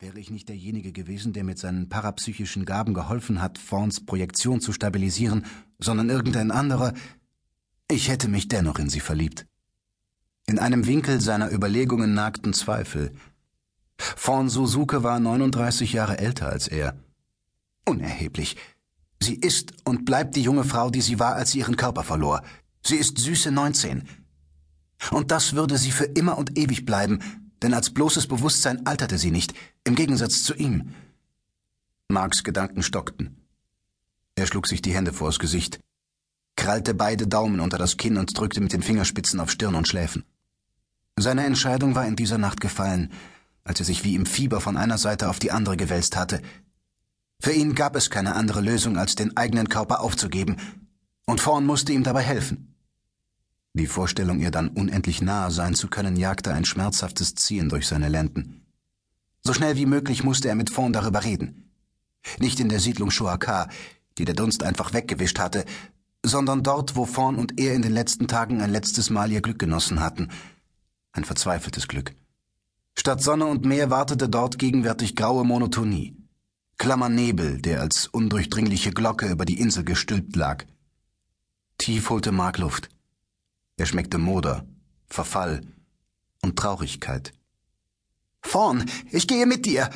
[0.00, 4.72] Wäre ich nicht derjenige gewesen, der mit seinen parapsychischen Gaben geholfen hat, Fawns Projektion zu
[4.72, 5.44] stabilisieren,
[5.80, 6.94] sondern irgendein anderer,
[7.90, 9.44] ich hätte mich dennoch in sie verliebt.
[10.46, 13.12] In einem Winkel seiner Überlegungen nagten Zweifel.
[13.96, 16.96] Fawn Suzuke war 39 Jahre älter als er.
[17.84, 18.56] Unerheblich.
[19.20, 22.42] Sie ist und bleibt die junge Frau, die sie war, als sie ihren Körper verlor.
[22.86, 24.04] Sie ist süße 19.
[25.10, 29.30] Und das würde sie für immer und ewig bleiben, denn als bloßes Bewusstsein alterte sie
[29.30, 29.54] nicht,
[29.84, 30.94] im Gegensatz zu ihm.
[32.08, 33.36] Marks Gedanken stockten.
[34.34, 35.80] Er schlug sich die Hände vors Gesicht,
[36.56, 40.24] krallte beide Daumen unter das Kinn und drückte mit den Fingerspitzen auf Stirn und Schläfen.
[41.18, 43.12] Seine Entscheidung war in dieser Nacht gefallen,
[43.64, 46.40] als er sich wie im Fieber von einer Seite auf die andere gewälzt hatte.
[47.40, 50.56] Für ihn gab es keine andere Lösung, als den eigenen Körper aufzugeben,
[51.26, 52.74] und Vorn musste ihm dabei helfen.
[53.78, 58.08] Die Vorstellung, ihr dann unendlich nahe sein zu können, jagte ein schmerzhaftes Ziehen durch seine
[58.08, 58.66] Lenden.
[59.42, 61.70] So schnell wie möglich musste er mit Fond darüber reden.
[62.40, 63.68] Nicht in der Siedlung Shuaka,
[64.18, 65.64] die der Dunst einfach weggewischt hatte,
[66.24, 69.60] sondern dort, wo Fond und er in den letzten Tagen ein letztes Mal ihr Glück
[69.60, 70.28] genossen hatten.
[71.12, 72.16] Ein verzweifeltes Glück.
[72.96, 76.16] Statt Sonne und Meer wartete dort gegenwärtig graue Monotonie.
[76.78, 80.64] Klammer Nebel, der als undurchdringliche Glocke über die Insel gestülpt lag.
[81.78, 82.88] Tief holte Mark Luft.
[83.78, 84.66] Er schmeckte Moder,
[85.06, 85.62] Verfall
[86.42, 87.32] und Traurigkeit.
[88.42, 89.88] Vorn, ich gehe mit dir,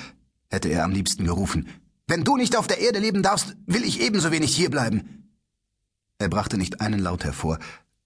[0.50, 1.68] hätte er am liebsten gerufen.
[2.06, 5.32] Wenn du nicht auf der Erde leben darfst, will ich ebenso wenig hierbleiben.
[6.18, 7.58] Er brachte nicht einen Laut hervor,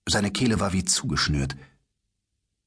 [0.08, 1.56] seine Kehle war wie zugeschnürt.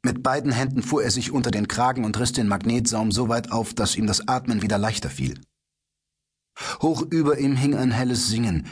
[0.03, 3.51] Mit beiden Händen fuhr er sich unter den Kragen und riss den Magnetsaum so weit
[3.51, 5.41] auf, dass ihm das Atmen wieder leichter fiel.
[6.81, 8.67] Hoch über ihm hing ein helles Singen.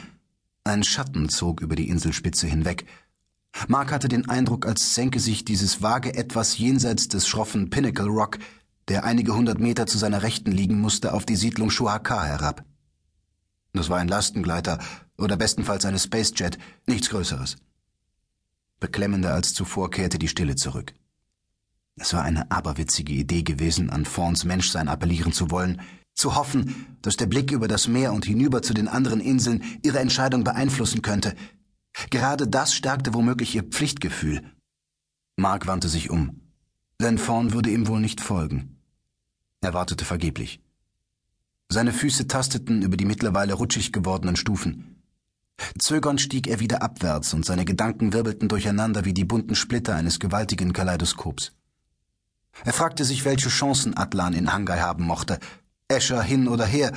[0.62, 2.86] Ein Schatten zog über die Inselspitze hinweg,
[3.66, 8.38] Mark hatte den Eindruck, als senke sich dieses vage Etwas jenseits des schroffen Pinnacle Rock,
[8.88, 12.64] der einige hundert Meter zu seiner Rechten liegen musste, auf die Siedlung Shuhaka herab.
[13.72, 14.78] Das war ein Lastengleiter
[15.18, 17.56] oder bestenfalls eine Spacejet, nichts Größeres.
[18.80, 20.94] Beklemmender als zuvor kehrte die Stille zurück.
[21.96, 25.80] Es war eine aberwitzige Idee gewesen, an Fawns Menschsein appellieren zu wollen,
[26.14, 29.98] zu hoffen, dass der Blick über das Meer und hinüber zu den anderen Inseln ihre
[29.98, 31.34] Entscheidung beeinflussen könnte,
[32.10, 34.42] Gerade das stärkte womöglich ihr Pflichtgefühl.
[35.36, 36.40] Mark wandte sich um.
[37.00, 38.80] Denn Fawn würde ihm wohl nicht folgen.
[39.60, 40.60] Er wartete vergeblich.
[41.68, 45.02] Seine Füße tasteten über die mittlerweile rutschig gewordenen Stufen.
[45.78, 50.18] Zögernd stieg er wieder abwärts und seine Gedanken wirbelten durcheinander wie die bunten Splitter eines
[50.18, 51.52] gewaltigen Kaleidoskops.
[52.64, 55.38] Er fragte sich, welche Chancen Atlan in Hangai haben mochte.
[55.88, 56.92] Escher hin oder her,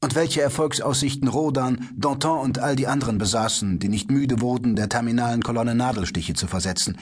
[0.00, 4.88] und welche Erfolgsaussichten Rodan, Danton und all die anderen besaßen, die nicht müde wurden, der
[4.88, 6.98] terminalen Kolonne Nadelstiche zu versetzen,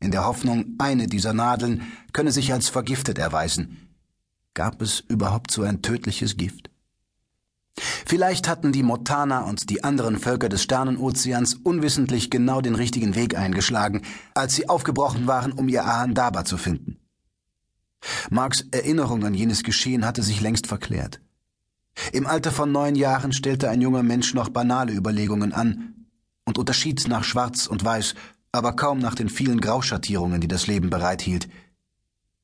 [0.00, 3.88] in der Hoffnung, eine dieser Nadeln könne sich als vergiftet erweisen.
[4.54, 6.70] Gab es überhaupt so ein tödliches Gift?
[8.06, 13.36] Vielleicht hatten die Motana und die anderen Völker des Sternenozeans unwissentlich genau den richtigen Weg
[13.36, 14.02] eingeschlagen,
[14.34, 16.98] als sie aufgebrochen waren, um ihr Ahandaba zu finden.
[18.30, 21.20] Marks Erinnerung an jenes Geschehen hatte sich längst verklärt.
[22.12, 26.06] Im Alter von neun Jahren stellte ein junger Mensch noch banale Überlegungen an
[26.44, 28.14] und unterschied nach Schwarz und Weiß,
[28.52, 31.48] aber kaum nach den vielen Grauschattierungen, die das Leben bereithielt.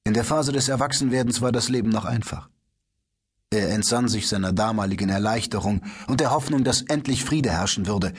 [0.05, 2.51] In der Phase des Erwachsenwerdens war das Leben noch einfach.
[3.51, 8.13] Er entsann sich seiner damaligen Erleichterung und der Hoffnung, dass endlich Friede herrschen würde.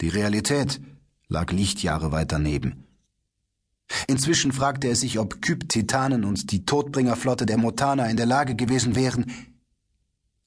[0.00, 0.80] Die Realität
[1.28, 2.84] lag Lichtjahre weiter neben.
[4.06, 8.94] Inzwischen fragte er sich, ob Kyp-Titanen und die Todbringerflotte der Motana in der Lage gewesen
[8.94, 9.26] wären,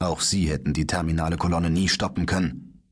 [0.01, 2.83] auch sie hätten die terminale Kolonne nie stoppen können.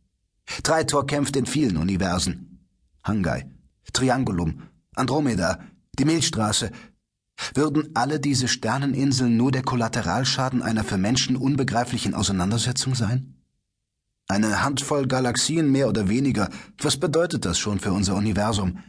[0.64, 2.66] Treitor kämpft in vielen Universen.
[3.04, 3.50] Hangai,
[3.94, 4.64] Triangulum,
[4.96, 5.60] Andromeda,
[5.98, 6.72] die Milchstraße.
[7.54, 13.36] Würden alle diese Sterneninseln nur der Kollateralschaden einer für Menschen unbegreiflichen Auseinandersetzung sein?
[14.28, 18.80] Eine Handvoll Galaxien mehr oder weniger, was bedeutet das schon für unser Universum?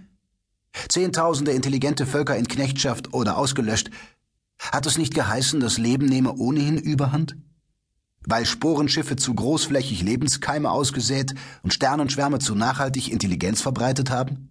[0.88, 3.91] Zehntausende intelligente Völker in Knechtschaft oder ausgelöscht.
[4.59, 7.36] Hat es nicht geheißen, das Leben nehme ohnehin Überhand?
[8.26, 14.50] Weil Sporenschiffe zu großflächig Lebenskeime ausgesät und Sternenschwärme zu nachhaltig Intelligenz verbreitet haben?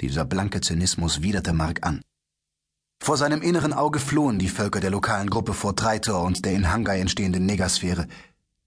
[0.00, 2.02] Dieser blanke Zynismus widerte Mark an.
[3.00, 6.72] Vor seinem inneren Auge flohen die Völker der lokalen Gruppe vor Treitor und der in
[6.72, 8.08] Hangai entstehenden Negasphäre.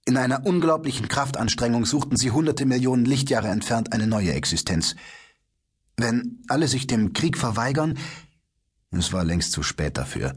[0.06, 4.96] In einer unglaublichen Kraftanstrengung suchten sie hunderte Millionen Lichtjahre entfernt eine neue Existenz.
[5.98, 7.98] Wenn alle sich dem Krieg verweigern,
[8.92, 10.36] es war längst zu spät dafür.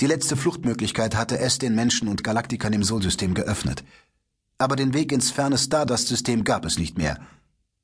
[0.00, 3.84] Die letzte Fluchtmöglichkeit hatte es den Menschen und Galaktikern im Solsystem geöffnet.
[4.58, 7.18] Aber den Weg ins ferne Stardust-System gab es nicht mehr.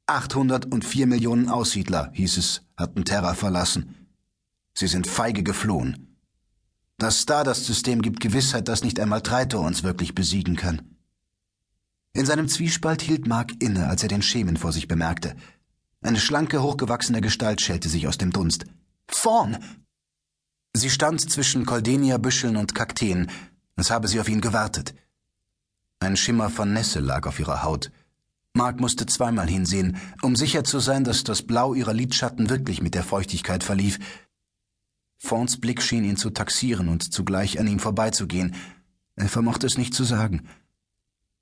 [0.07, 4.09] 804 Millionen Aussiedler, hieß es, hatten Terra verlassen.
[4.75, 6.17] Sie sind feige geflohen.
[6.99, 10.97] Das Stardust-System gibt Gewissheit, dass nicht einmal Treitor uns wirklich besiegen kann.
[12.15, 15.35] In seinem Zwiespalt hielt Mark inne, als er den Schemen vor sich bemerkte.
[16.03, 18.67] Eine schlanke, hochgewachsene Gestalt schälte sich aus dem Dunst.
[19.09, 19.82] Vorn!
[20.75, 23.31] Sie stand zwischen Koldenia-Büscheln und Kakteen,
[23.77, 24.95] als habe sie auf ihn gewartet.
[26.01, 27.93] Ein Schimmer von Nässe lag auf ihrer Haut.
[28.55, 32.95] Mark musste zweimal hinsehen, um sicher zu sein, dass das Blau ihrer Lidschatten wirklich mit
[32.95, 33.99] der Feuchtigkeit verlief.
[35.19, 38.55] Fawns Blick schien ihn zu taxieren und zugleich an ihm vorbeizugehen.
[39.15, 40.49] Er vermochte es nicht zu sagen.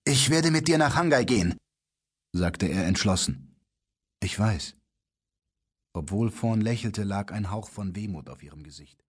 [0.04, 1.56] Ich werde mit dir nach Hangai gehen,
[2.32, 3.56] sagte er entschlossen.
[4.20, 4.76] Ich weiß.
[5.92, 9.02] Obwohl Fawn lächelte, lag ein Hauch von Wehmut auf ihrem Gesicht.